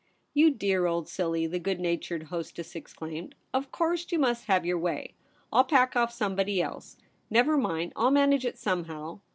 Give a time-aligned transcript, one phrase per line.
[0.17, 4.45] * You dear old silly!' the good natured hostess exclaimed, * of course you must
[4.45, 5.13] have your way.
[5.53, 6.97] I'll pack off somebody else.
[7.29, 9.19] Never mind; I'll manage it somehow.